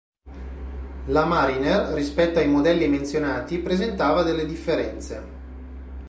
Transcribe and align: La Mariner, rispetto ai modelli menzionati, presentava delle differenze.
La 1.09 1.25
Mariner, 1.25 1.93
rispetto 1.93 2.39
ai 2.39 2.47
modelli 2.47 2.87
menzionati, 2.87 3.59
presentava 3.59 4.23
delle 4.23 4.47
differenze. 4.47 5.23